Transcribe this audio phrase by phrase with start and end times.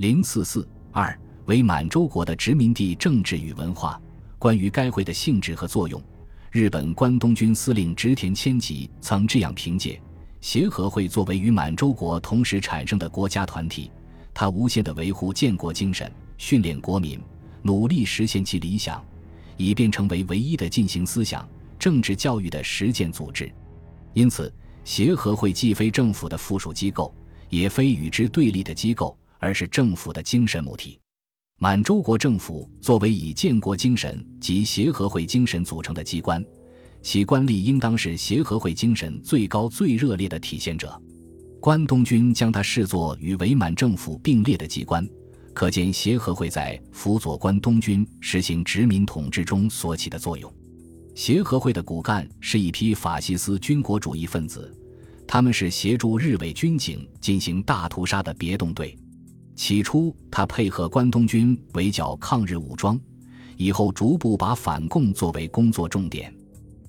[0.00, 1.14] 零四四二
[1.44, 4.00] 为满洲国的殖民地政治与文化。
[4.38, 6.02] 关于该会的性质和作用，
[6.50, 9.90] 日本关东军司令植田谦吉曾这样评价：
[10.40, 13.90] 协和会作为与满洲国同时产生的国家团体，
[14.32, 17.20] 它无限地维护建国精神，训练国民，
[17.60, 19.04] 努力实现其理想，
[19.58, 21.46] 以便成为唯一的进行思想
[21.78, 23.52] 政治教育的实践组织。
[24.14, 24.50] 因此，
[24.82, 27.14] 协和会既非政府的附属机构，
[27.50, 31.00] 也非与之对立的机构，而是政府的精神母体。
[31.58, 36.42] 满洲国政府作为以建国精神及协和会精神组成的机关，
[37.02, 40.98] 其官吏应当是协和会精神最高最热烈的体现者。
[41.60, 45.06] 关东军将它视作与伪满政府并列的机关，
[45.52, 50.50] 可见协和会在辅佐关东军实行殖民统治中所起的作用。
[51.14, 54.74] 协和会的骨干是一批法西斯军国主义分子，
[55.26, 58.96] 他们是协助日伪军警进行大屠杀的别动队。
[59.60, 62.98] 起初，他配合关东军围剿抗日武装，
[63.58, 66.34] 以后逐步把反共作为工作重点。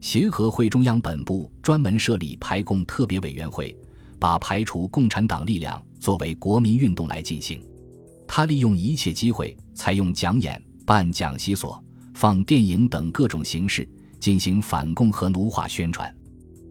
[0.00, 3.76] 协和会中央本部专门设立排共特别委员会，
[4.18, 7.62] 把排除共产党力量作为国民运动来进行。
[8.26, 11.78] 他利用一切机会，采用讲演、办讲习所、
[12.14, 13.86] 放电影等各种形式。
[14.18, 16.10] 进行反共和奴化宣传。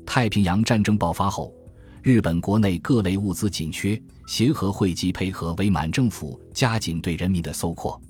[0.08, 1.54] 太平洋战争爆发后，
[2.02, 8.02] 日本国内各类物资紧缺，协和会即配合伪满政府加紧对人民的搜括。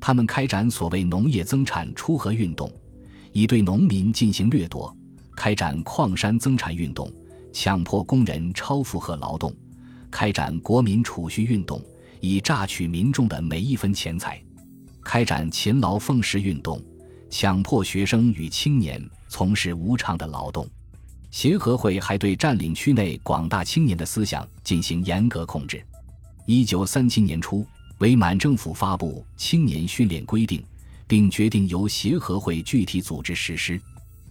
[0.00, 2.70] 他们开展所谓农业增产出荷运动，
[3.32, 4.92] 以对农民进行掠夺；
[5.36, 7.10] 开展矿山增产运动，
[7.52, 9.52] 强迫工人超负荷劳动；
[10.10, 11.80] 开展国民储蓄运动，
[12.20, 14.42] 以榨取民众的每一分钱财；
[15.04, 16.82] 开展勤劳奉仕运动。
[17.30, 20.68] 强迫学生与青年从事无偿的劳动，
[21.32, 25.82] 协和会还对占领区内广大青年的思想进行严格控制。
[26.46, 27.66] 一九三七年初，
[27.98, 30.62] 伪满政府发布青年训练规定，
[31.06, 33.80] 并决定由协和会具体组织实施。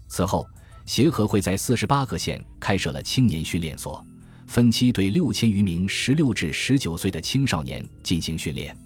[0.08, 0.48] 此后，
[0.86, 4.06] 协和会在四十八个县开设了青年训练所，
[4.46, 8.78] 分期对六千余名十六至十九岁的青少年进行训练。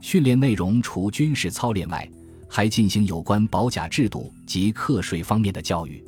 [0.00, 2.08] 训练内容除军事操练外，
[2.48, 6.00] 还进行有关保甲制度及课税方面的教育。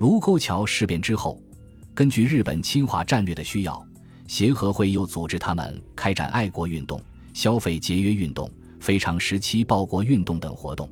[0.00, 1.38] 卢沟桥事变之后，
[1.92, 3.86] 根据日本侵华战略的需要，
[4.26, 6.98] 协和会又组织他们开展爱国运动、
[7.34, 8.50] 消费节约运动、
[8.80, 10.88] 非常时期报国运动等活动。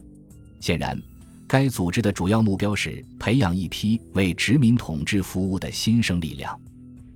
[0.60, 1.00] 显然，
[1.47, 6.60] 该组织的主要目标是培养一批为殖民统治服务的新生力量。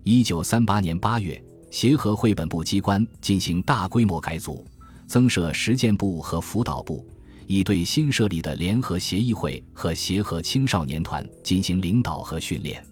[0.03, 4.67] 一九三八年八月，协和会本部机关进行大规模改组，
[5.07, 7.07] 增设实践部和辅导部。
[7.53, 12.83] 以对新设立的联合协议会和协和青少年团进行领导和训练。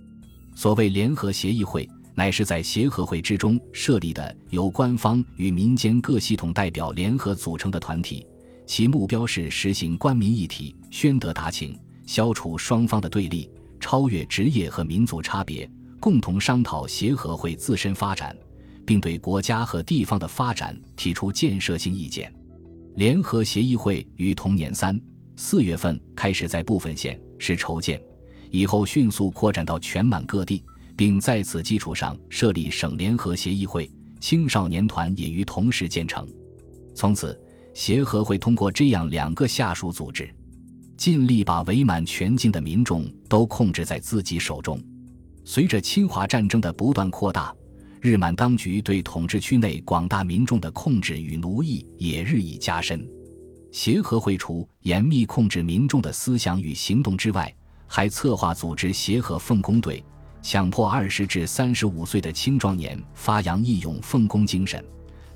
[0.55, 8.27] 所谓联合协议会，乃是在协和会之中设立的由官方与民间各系统代表联合组成的团体，
[8.67, 13.51] 其目标是实行官民一体、宣德达情、消除双方的对立、
[13.81, 15.67] 超越职业和民族差别，
[15.99, 18.37] 共同商讨协和会自身发展，
[18.85, 22.31] 并对国家和地方的发展提出建设性意见。
[22.97, 25.01] 联合协议会于同年三
[25.37, 28.01] 四月份开始在部分县市筹建，
[28.51, 30.63] 以后迅速扩展到全满各地，
[30.97, 33.91] 并在此基础上设立省联合协议会，
[34.21, 36.29] 青少年团也于同时建成。
[36.95, 37.41] 从此，
[37.73, 40.29] 协和会通过这样两个下属组织，
[40.97, 44.79] 尽力把伪满全境的民众都控制在自己手中。
[45.45, 47.55] 随着侵华战争的不断扩大。
[48.03, 53.07] 日满当局对统治区内广大民众的控制与奴役也日益加深。
[53.73, 57.55] 协和会除严密控制民众的思想与行动之外，
[57.87, 60.03] 还策划组织协和奉公队，
[60.41, 64.83] 强迫二十至三十五岁的青壮年发扬义勇奉公精神，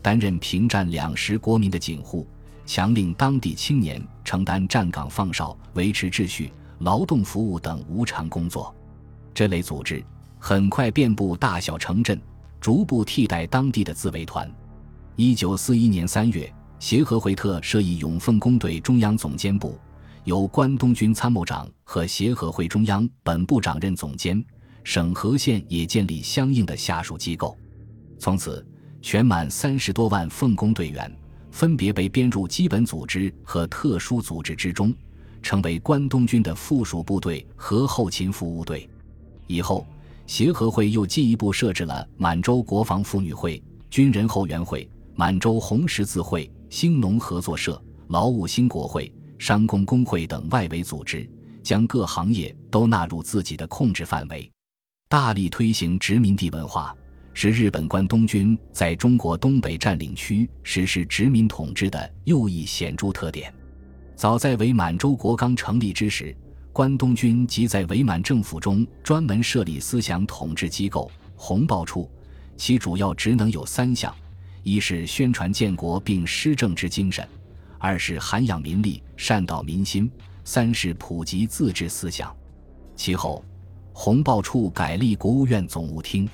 [0.00, 2.26] 担任平战两时国民的警护，
[2.64, 8.74] 强令当地青年承担站岗放哨、维持秩序、劳动服务等无偿工作。
[9.34, 10.02] 这类组织
[10.38, 12.18] 很快遍布大小城镇。
[12.64, 14.50] 逐步替代当地的自卫团。
[15.16, 19.78] 一九四一年三月，协和会特设以永奉公队中央总监部，
[20.24, 24.42] 由关东军参谋长和协和会中央本部长任总监，
[24.82, 27.54] 省和县也建立相应的下属机构。
[28.18, 28.66] 从此，
[29.02, 31.14] 全满三十多万奉公队员
[31.50, 34.90] 分别被编入基本组织和特殊组织之中，
[35.42, 38.88] 成为关东军的附属部队和后勤服务队。
[39.48, 39.86] 以后。
[40.26, 51.28] 协和会又进一步设置了满洲国防妇女会、军人后援会、满洲红十字会、兴农合作社、劳务兴国会、商工工会等外围组织，
[51.62, 54.50] 将各行业都纳入自己的控制范围，
[55.08, 56.94] 大力推行殖民地文化，
[57.32, 63.52] 是日本关东军在中国东北占领区实施殖民统治的又一显著特点。
[64.16, 66.34] 早在伪满洲国刚成立之时，
[66.74, 72.10] 关东军即在伪满政府中专门设立思想统治机构——红报处，
[72.56, 74.12] 其主要职能有三项：
[74.64, 77.24] 一是宣传建国并施政之精神；
[77.78, 80.08] 二是涵养民力、善导民心；
[80.42, 82.34] 三是普及自治思想。
[82.96, 83.44] 其后，
[83.92, 86.28] 红报处改立国务院总务厅。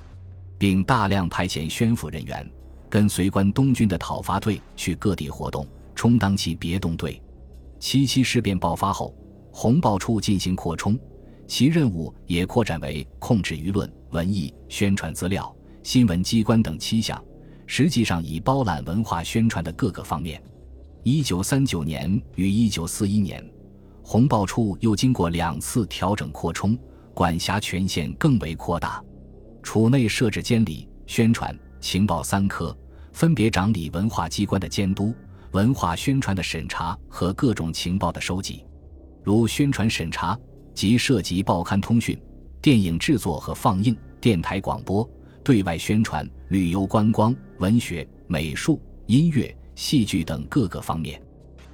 [0.56, 2.50] 并大量派遣宣抚人员，
[2.88, 7.20] 跟随关东军的讨伐队去各地活动，充当其别动队。
[7.78, 9.14] 七七事变爆发后，
[9.62, 10.98] 红报处进行扩充，
[11.46, 17.22] 其任务也扩展为控制舆论、文艺、宣传资料、新闻机关等七项，
[17.66, 20.42] 实际上已包揽文化宣传的各个方面。
[21.02, 23.46] 一九三九年与一九四一年，
[24.02, 26.74] 红报处又经过两次调整扩充，
[27.12, 29.04] 管辖权限更为扩大。
[29.62, 32.74] 处内设置监理、宣传、情报三科，
[33.12, 35.14] 分别掌理文化机关的监督、
[35.52, 38.64] 文化宣传的审查和各种情报的收集。
[39.22, 40.38] 如宣传审查，
[40.74, 42.18] 即涉及报刊通讯、
[42.62, 45.08] 电影制作和放映、电台广播、
[45.44, 51.20] 对外宣传、旅游观光、文学、美术、音乐、戏剧等各个方面。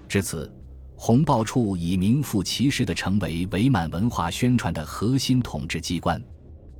[0.08, 0.52] 至此，
[0.96, 6.22] 红报处已名副其实地成为伪满文化宣传的核心统治机关。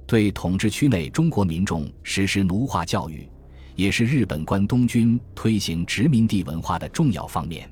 [0.07, 3.29] 对统治区内中国民众实施奴化教育，
[3.75, 7.69] 也是日本关东军推行殖民地文化的重要方面。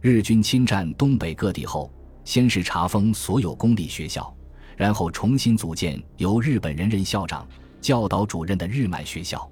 [0.00, 1.92] 日军侵占东北各地后，
[2.24, 4.34] 先是查封所有公立学校，
[4.76, 7.46] 然后重新组建由日本人任校长、
[7.80, 9.48] 教导主任的日满学校。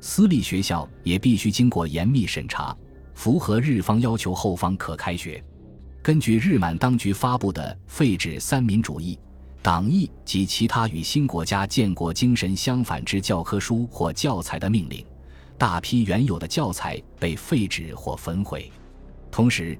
[0.00, 2.76] 私立学校也必须经过严密审查，
[3.14, 5.42] 符合日方要求后方可开学。
[6.02, 9.18] 根据日满当局发布的废止三民主义。
[9.62, 15.04] 党义及其他与新国家建国精神相反之教科书或教材的命令，
[15.58, 18.70] 大批原有的教材被废止或焚毁。
[19.28, 19.76] 同时，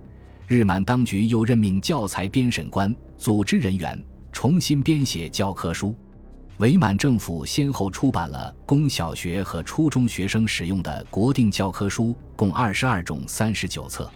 [0.47, 4.01] 日满当局又任命教材编审官、组织人员
[4.31, 5.95] 重新编写教科书。
[6.59, 14.11] 伪满政府先后出版了供小学和初中学生使用的国定教科书共二十二种三十九册。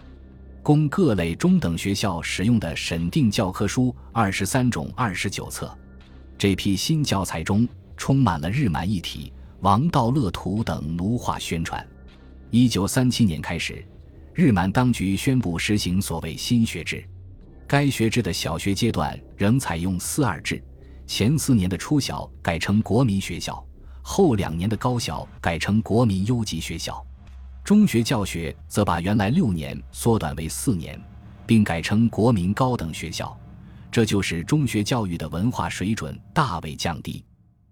[0.63, 5.75] 供各类中等学校使用的审定教科书二十三种二十九册，
[6.37, 7.67] 这批新教材中
[7.97, 11.85] 充满了日满一体、王道乐图等奴化宣传。
[12.51, 13.83] 一九三七年开始，
[14.33, 17.03] 日满当局宣布实行所谓新学制，
[17.67, 20.63] 该学制的小学阶段仍采用四二制，
[21.05, 23.63] 前四年的初小改成国民学校，
[24.01, 27.05] 后两年的高小改成国民优级学校。
[27.63, 30.99] 中学教学则把原来六年缩短为四年，
[31.45, 33.37] 并改成国民高等学校，
[33.91, 37.23] 这就使中学教育的文化水准大为降低。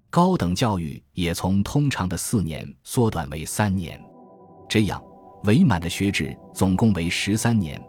[0.09, 3.99] 高等教育也从通常的四年缩短为三年，
[4.67, 5.01] 这样
[5.43, 7.81] 伪满的学制总共为十三年，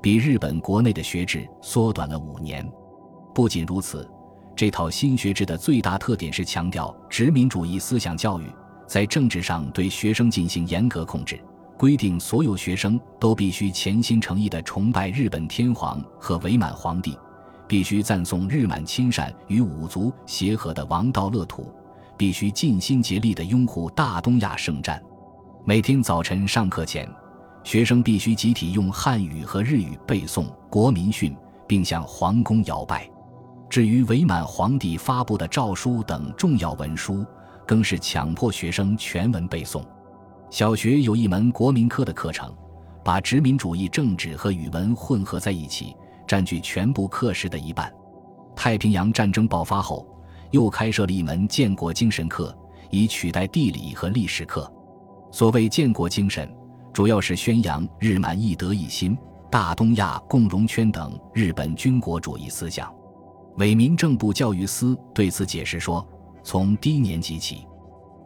[0.00, 2.66] 比日本国内的学制缩短了五年。
[3.34, 4.08] 不仅如此，
[4.54, 8.44] 这套新学制的最大特点是强调殖民主义思想教育。
[8.86, 11.40] 在政治上对学生进行严格控制，
[11.78, 17.18] 规定所有学生都必须潜心诚意地崇拜日本天皇和伪满皇帝，
[17.66, 21.72] 必须赞颂日满亲善与五族协和的王道乐土，
[22.16, 25.02] 必须尽心竭力地拥护大东亚圣战。
[25.64, 27.08] 每天早晨上课前，
[27.62, 31.36] 学生必须集体用汉语和日语背诵国民训，
[31.68, 33.08] 并向皇宫摇拜。
[33.70, 37.24] 至于伪满皇帝发布的诏书等重要文书，
[37.64, 39.84] 更是强迫学生全文背诵。
[40.50, 42.52] 小学有一门国民科的课程，
[43.04, 45.94] 把殖民主义政治和语文混合在一起，
[46.26, 47.88] 占据全部课时的一半。
[48.56, 50.04] 太平洋战争爆发后，
[50.50, 52.52] 又开设了一门建国精神课，
[52.90, 54.68] 以取代地理和历史课。
[55.32, 56.48] 所谓建国精神，
[56.92, 59.16] 主要是宣扬日满一德一心、
[59.50, 62.94] 大东亚共荣圈等日本军国主义思想。
[63.56, 66.06] 伪民政部教育司对此解释说。
[66.44, 67.64] 从低年级起，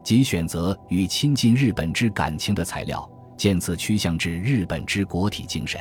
[0.02, 5.78] 即选择与亲近日本之感情的材料，渐次趋向至日本之国体精神。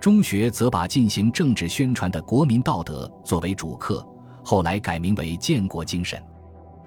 [0.00, 4.06] 中学则把进行政治宣传的国民道德作为主课，
[4.44, 6.22] 后来改名为建国精神。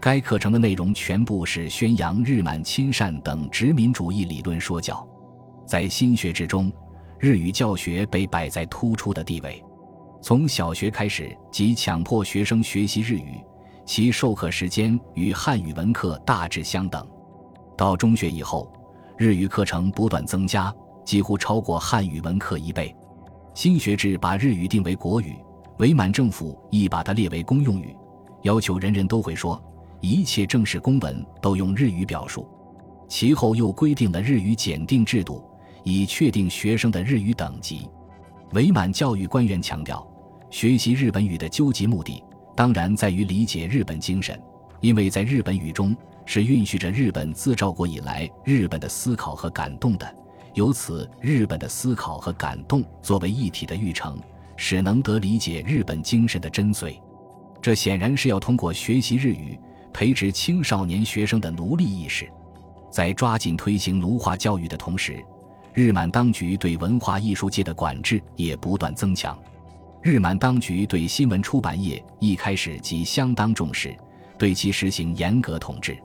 [0.02, 5.06] 该课程的内容全部是宣扬日满亲善等殖民主义理论说教。
[5.66, 6.72] 在新学制中，
[7.20, 9.62] 日语教学被摆在突出的地位。
[10.22, 13.42] 从小学开始，即强迫学生学习日语。
[13.86, 17.06] 其授课时间与汉语文课大致相等。
[17.76, 18.72] 到中学以后，
[19.18, 22.96] 日语课程不断增加，几乎超过汉语文课一倍。
[23.54, 25.36] 新学制把日语定为国语，
[25.80, 27.94] 伪满政府亦把它列为公用语，
[28.44, 29.62] 要求人人都会说。
[30.02, 32.48] 一切正式公文都用日语表述。
[33.08, 35.44] 其后又规定了日语检定制度，
[35.84, 37.90] 以确定学生的日语等级。
[38.54, 40.08] 伪满教育官员强调，
[40.50, 42.24] 学习日本语的究极目的，
[42.56, 44.40] 当然在于理解日本精神，
[44.80, 50.16] 因为在日本语中是蕴蓄着日本自赵国以来日本的思考和感动的。
[50.54, 54.20] 由此，日本的思考和感动作为一体的育成，
[54.56, 57.00] 使能得理解日本精神的真髓。
[57.62, 59.60] 这显然是要通过学习日语，
[59.94, 62.30] 培植青少年学生的奴隶意识。
[62.92, 65.24] 在抓紧推行奴化教育的同时，
[65.74, 69.38] 日满当局对文化艺术界的管制也不断增强。
[70.02, 73.96] 日满当局对新闻出版业一开始即相当重视，
[74.38, 75.98] 对其实行严格统治。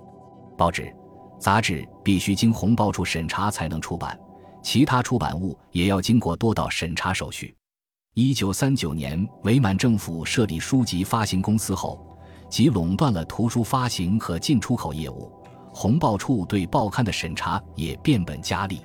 [0.58, 0.94] 报纸、
[1.38, 4.18] 杂志必须经红报处审查才能出版，
[4.62, 7.54] 其他出版物也要经过多道审查手续。
[8.14, 12.04] 一九三九年，伪满政府设立书籍发行公司后，
[12.54, 15.28] 即垄断了图书发行和进出口业务。
[15.72, 18.80] 红报处对报刊的审查也变本加厉，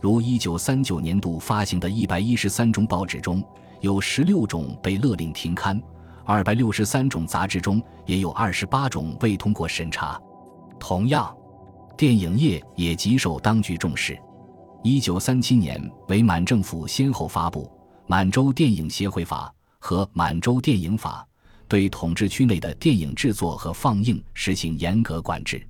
[0.00, 3.44] 如一九三九年度发行的一百一十三种报纸中，
[3.82, 5.78] 有十六种被勒令停刊；
[6.24, 10.18] 二百六十三种杂志中，也有二十八种未通过审查。
[10.80, 11.30] 同样，
[11.98, 14.18] 电影业也极受当局重视。
[14.82, 17.64] 一九三七年，伪满政府先后发布
[18.06, 21.22] 《满洲电影协会法》和《满洲电影法》，
[21.74, 25.60] 对统治区内的电影制作和放映实行严格管制。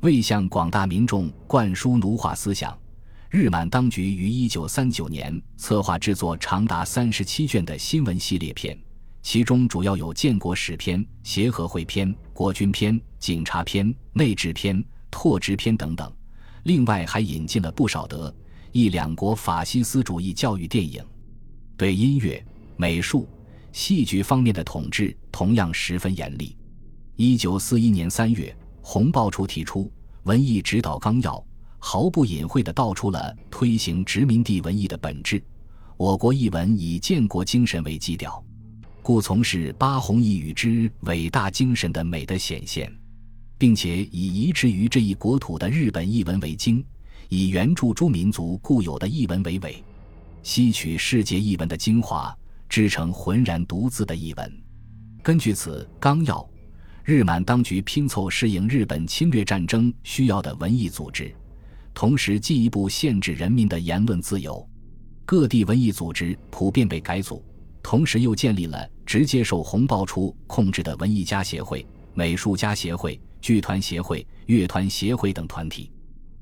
[0.00, 2.78] 为向广大民众灌输奴化思想，
[3.30, 8.78] 日满当局于一九三九年策划制作长达三十七卷的新闻系列片，
[9.22, 16.12] 其中主要有建国史篇、协和会篇、国军篇、警察篇、内治篇、拓殖篇等等。
[16.64, 18.30] 另外还引进了不少德、
[18.70, 21.02] 意两国法西斯主义教育电影。
[21.74, 22.44] 对音乐、
[22.76, 23.26] 美术、
[23.72, 26.56] 戏剧方面的统治同样十分严厉。
[27.16, 28.54] 一九四一年三月。
[28.80, 31.44] 红报处提出文艺指导纲要，
[31.78, 35.42] 毫不隐晦地道出了推行殖民地文艺的本质。
[35.98, 38.42] 我国译文以建国精神为基调，
[39.02, 42.90] 故从事八弘一语之伟大精神的美的显现，
[43.58, 46.82] 并且以移植于这一国土的日本译文为精，
[47.28, 49.84] 以原著诸民族固有的译文为纬，
[50.42, 52.34] 吸取世界译文的精华，
[52.68, 54.62] 织成浑然独自的译文。
[55.22, 56.48] 根据此纲要。
[57.04, 61.34] 日满当局拼凑适应日本侵略战争需要的文艺组织，
[61.94, 64.68] 同时进一步限制人民的言论自由。
[65.24, 67.42] 各地文艺组织普遍被改组，
[67.82, 75.90] 同时又建立了直接受红报处控制的文艺家协会、美术家协会、剧团协会、乐团协会等团体。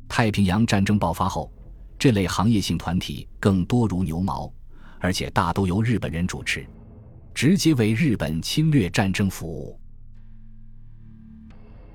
[0.09, 1.49] 太平洋战争爆发后，
[1.97, 4.53] 这类行业性团体更多如牛毛，
[4.99, 6.67] 而且大都由日本人主持，
[7.35, 9.79] 直接为日本侵略战争服务。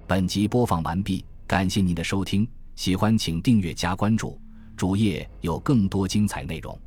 [0.08, 4.40] 本集播放完毕，感谢您的收听，喜欢请订阅加关注，
[4.76, 6.78] 主页有更多精彩内容。